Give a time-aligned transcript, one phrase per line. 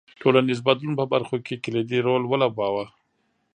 [0.21, 2.85] ټولنیز بدلون په برخو کې کلیدي رول ولوباوه.